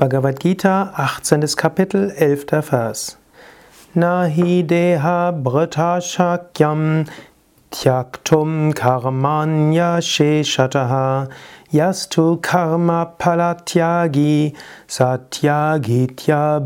Bhagavad 0.00 0.40
Gita, 0.40 0.94
18. 0.96 1.56
Kapitel, 1.58 2.10
11. 2.16 2.62
Vers. 2.62 3.18
Nahi 3.94 4.66
deha 4.66 5.30
brita 5.30 6.00
shakyam 6.00 7.06
tyaktum 7.70 8.72
karmanya 8.72 10.00
sheshataha 10.00 11.28
yastu 11.70 12.40
karma 12.40 13.12
palatyagi 13.18 14.54
satyagitya. 14.88 16.64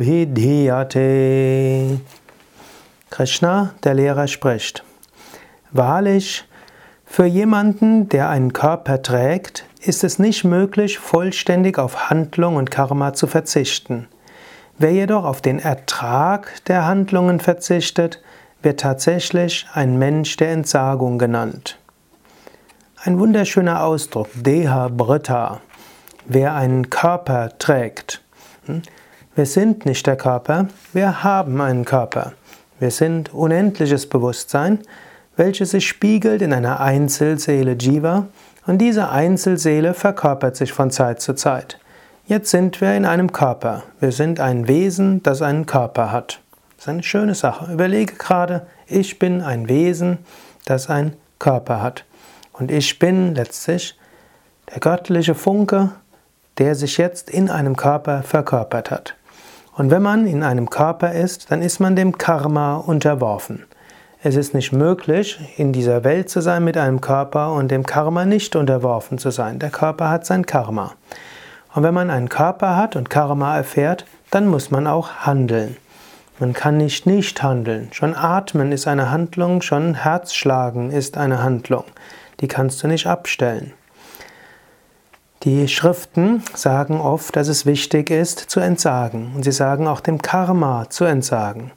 Krishna, 3.10 3.74
der 3.82 3.94
Lehrer, 3.94 4.28
spricht. 4.28 4.84
Wahrlich, 5.72 6.44
für 7.14 7.26
jemanden, 7.26 8.08
der 8.08 8.28
einen 8.28 8.52
Körper 8.52 9.00
trägt, 9.00 9.66
ist 9.80 10.02
es 10.02 10.18
nicht 10.18 10.42
möglich, 10.42 10.98
vollständig 10.98 11.78
auf 11.78 12.10
Handlung 12.10 12.56
und 12.56 12.72
Karma 12.72 13.12
zu 13.12 13.28
verzichten. 13.28 14.08
Wer 14.78 14.90
jedoch 14.90 15.22
auf 15.22 15.40
den 15.40 15.60
Ertrag 15.60 16.64
der 16.64 16.86
Handlungen 16.86 17.38
verzichtet, 17.38 18.20
wird 18.62 18.80
tatsächlich 18.80 19.64
ein 19.74 19.96
Mensch 19.96 20.36
der 20.38 20.50
Entsagung 20.50 21.18
genannt. 21.20 21.78
Ein 23.04 23.20
wunderschöner 23.20 23.84
Ausdruck, 23.84 24.26
Deha 24.34 24.88
Britta, 24.88 25.60
wer 26.26 26.56
einen 26.56 26.90
Körper 26.90 27.50
trägt. 27.60 28.22
Hm? 28.66 28.82
Wir 29.36 29.46
sind 29.46 29.86
nicht 29.86 30.04
der 30.08 30.16
Körper, 30.16 30.66
wir 30.92 31.22
haben 31.22 31.60
einen 31.60 31.84
Körper. 31.84 32.32
Wir 32.80 32.90
sind 32.90 33.32
unendliches 33.32 34.08
Bewusstsein, 34.08 34.80
welches 35.36 35.72
sich 35.72 35.86
spiegelt 35.86 36.42
in 36.42 36.52
einer 36.52 36.80
Einzelseele 36.80 37.72
Jiva 37.72 38.26
und 38.66 38.78
diese 38.78 39.10
Einzelseele 39.10 39.94
verkörpert 39.94 40.56
sich 40.56 40.72
von 40.72 40.90
Zeit 40.90 41.20
zu 41.20 41.34
Zeit. 41.34 41.78
Jetzt 42.26 42.50
sind 42.50 42.80
wir 42.80 42.94
in 42.94 43.04
einem 43.04 43.32
Körper. 43.32 43.82
Wir 44.00 44.12
sind 44.12 44.40
ein 44.40 44.66
Wesen, 44.66 45.22
das 45.22 45.42
einen 45.42 45.66
Körper 45.66 46.10
hat. 46.10 46.40
Das 46.76 46.86
ist 46.86 46.88
eine 46.88 47.02
schöne 47.02 47.34
Sache. 47.34 47.70
Überlege 47.72 48.14
gerade, 48.14 48.66
ich 48.86 49.18
bin 49.18 49.42
ein 49.42 49.68
Wesen, 49.68 50.18
das 50.64 50.88
einen 50.88 51.14
Körper 51.38 51.82
hat. 51.82 52.04
Und 52.52 52.70
ich 52.70 52.98
bin 52.98 53.34
letztlich 53.34 53.98
der 54.72 54.80
göttliche 54.80 55.34
Funke, 55.34 55.90
der 56.58 56.74
sich 56.74 56.96
jetzt 56.96 57.28
in 57.28 57.50
einem 57.50 57.76
Körper 57.76 58.22
verkörpert 58.22 58.90
hat. 58.90 59.14
Und 59.76 59.90
wenn 59.90 60.02
man 60.02 60.26
in 60.26 60.42
einem 60.42 60.70
Körper 60.70 61.12
ist, 61.12 61.50
dann 61.50 61.60
ist 61.60 61.80
man 61.80 61.96
dem 61.96 62.16
Karma 62.16 62.76
unterworfen. 62.76 63.64
Es 64.26 64.36
ist 64.36 64.54
nicht 64.54 64.72
möglich, 64.72 65.38
in 65.58 65.74
dieser 65.74 66.02
Welt 66.02 66.30
zu 66.30 66.40
sein 66.40 66.64
mit 66.64 66.78
einem 66.78 67.02
Körper 67.02 67.52
und 67.52 67.70
dem 67.70 67.84
Karma 67.84 68.24
nicht 68.24 68.56
unterworfen 68.56 69.18
zu 69.18 69.30
sein. 69.30 69.58
Der 69.58 69.68
Körper 69.68 70.08
hat 70.08 70.24
sein 70.24 70.46
Karma. 70.46 70.94
Und 71.74 71.82
wenn 71.82 71.92
man 71.92 72.08
einen 72.08 72.30
Körper 72.30 72.74
hat 72.74 72.96
und 72.96 73.10
Karma 73.10 73.54
erfährt, 73.54 74.06
dann 74.30 74.48
muss 74.48 74.70
man 74.70 74.86
auch 74.86 75.26
handeln. 75.26 75.76
Man 76.38 76.54
kann 76.54 76.78
nicht 76.78 77.04
nicht 77.04 77.42
handeln. 77.42 77.90
Schon 77.92 78.16
atmen 78.16 78.72
ist 78.72 78.88
eine 78.88 79.10
Handlung, 79.10 79.60
schon 79.60 79.92
Herzschlagen 79.92 80.90
ist 80.90 81.18
eine 81.18 81.42
Handlung. 81.42 81.84
Die 82.40 82.48
kannst 82.48 82.82
du 82.82 82.88
nicht 82.88 83.06
abstellen. 83.06 83.74
Die 85.42 85.68
Schriften 85.68 86.42
sagen 86.54 86.98
oft, 86.98 87.36
dass 87.36 87.48
es 87.48 87.66
wichtig 87.66 88.08
ist, 88.08 88.38
zu 88.38 88.60
entsagen. 88.60 89.32
Und 89.34 89.42
sie 89.42 89.52
sagen 89.52 89.86
auch 89.86 90.00
dem 90.00 90.22
Karma 90.22 90.86
zu 90.88 91.04
entsagen. 91.04 91.72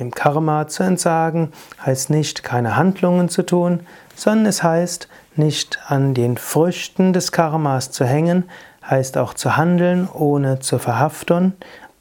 Dem 0.00 0.10
Karma 0.10 0.66
zu 0.66 0.82
entsagen 0.82 1.52
heißt 1.84 2.08
nicht, 2.08 2.42
keine 2.42 2.76
Handlungen 2.76 3.28
zu 3.28 3.44
tun, 3.44 3.80
sondern 4.16 4.46
es 4.46 4.62
heißt, 4.62 5.08
nicht 5.36 5.78
an 5.86 6.14
den 6.14 6.38
Früchten 6.38 7.12
des 7.12 7.32
Karmas 7.32 7.90
zu 7.90 8.04
hängen, 8.06 8.44
heißt 8.88 9.18
auch 9.18 9.34
zu 9.34 9.56
handeln, 9.56 10.08
ohne 10.12 10.58
zu 10.58 10.78
verhaften, 10.78 11.52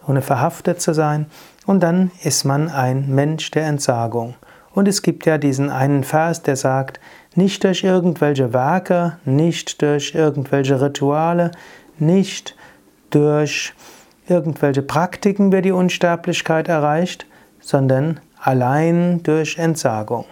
ohne 0.07 0.21
verhaftet 0.21 0.81
zu 0.81 0.93
sein. 0.93 1.25
Und 1.65 1.81
dann 1.81 2.11
ist 2.23 2.45
man 2.45 2.69
ein 2.69 3.13
Mensch 3.13 3.51
der 3.51 3.67
Entsagung. 3.67 4.35
Und 4.73 4.87
es 4.87 5.01
gibt 5.01 5.25
ja 5.25 5.37
diesen 5.37 5.69
einen 5.69 6.03
Vers, 6.05 6.41
der 6.41 6.55
sagt, 6.55 6.99
nicht 7.35 7.63
durch 7.63 7.83
irgendwelche 7.83 8.53
Werke, 8.53 9.17
nicht 9.25 9.81
durch 9.81 10.15
irgendwelche 10.15 10.81
Rituale, 10.81 11.51
nicht 11.99 12.55
durch 13.09 13.73
irgendwelche 14.27 14.83
Praktiken 14.83 15.51
wird 15.51 15.65
die 15.65 15.71
Unsterblichkeit 15.71 16.67
erreicht, 16.67 17.25
sondern 17.61 18.19
allein 18.41 19.23
durch 19.23 19.57
Entsagung. 19.57 20.25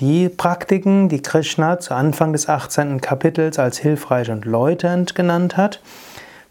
Die 0.00 0.28
Praktiken, 0.28 1.08
die 1.08 1.22
Krishna 1.22 1.78
zu 1.78 1.94
Anfang 1.94 2.32
des 2.32 2.48
18. 2.48 3.00
Kapitels 3.00 3.58
als 3.58 3.78
hilfreich 3.78 4.30
und 4.30 4.44
läuternd 4.44 5.14
genannt 5.14 5.56
hat, 5.56 5.80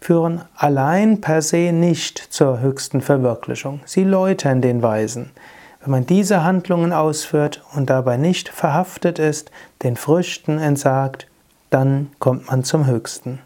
führen 0.00 0.42
allein 0.56 1.20
per 1.20 1.42
se 1.42 1.72
nicht 1.72 2.18
zur 2.18 2.60
höchsten 2.60 3.00
Verwirklichung. 3.00 3.80
Sie 3.84 4.04
läutern 4.04 4.60
den 4.62 4.82
Weisen. 4.82 5.30
Wenn 5.80 5.92
man 5.92 6.06
diese 6.06 6.42
Handlungen 6.42 6.92
ausführt 6.92 7.62
und 7.74 7.88
dabei 7.88 8.16
nicht 8.16 8.48
verhaftet 8.48 9.20
ist, 9.20 9.52
den 9.84 9.94
Früchten 9.94 10.58
entsagt, 10.58 11.28
dann 11.70 12.10
kommt 12.18 12.48
man 12.48 12.64
zum 12.64 12.86
Höchsten. 12.86 13.38